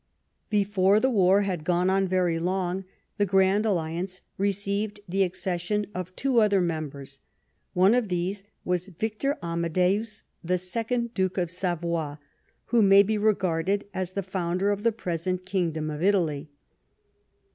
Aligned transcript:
Before 0.49 0.99
the 0.99 1.11
war 1.11 1.43
had 1.43 1.63
gone 1.63 1.87
on 1.87 2.07
very 2.07 2.39
long 2.39 2.85
the 3.17 3.25
Grand 3.27 3.67
Alliance 3.67 4.21
received 4.35 4.99
the 5.07 5.21
accession 5.21 5.85
of 5.93 6.15
two 6.15 6.39
other 6.41 6.59
members. 6.59 7.19
One 7.75 7.93
of 7.93 8.07
these 8.07 8.43
was 8.65 8.87
Victor 8.87 9.37
Amadeus 9.43 10.23
the 10.43 10.57
Second, 10.57 11.13
Duke 11.13 11.37
of 11.37 11.51
Savoy, 11.51 12.15
who 12.65 12.81
may 12.81 13.03
be 13.03 13.19
regarded 13.19 13.85
as 13.93 14.13
the 14.13 14.23
founder 14.23 14.71
of 14.71 14.81
the 14.81 14.91
present 14.91 15.45
kingdom 15.45 15.91
of 15.91 16.01
Italy. 16.01 16.49